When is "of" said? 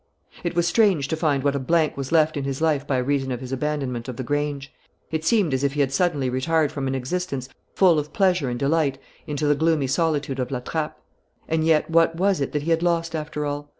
3.31-3.39, 4.07-4.15, 7.99-8.11, 10.39-10.49